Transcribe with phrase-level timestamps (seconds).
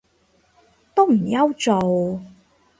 [0.95, 2.21] 都唔憂做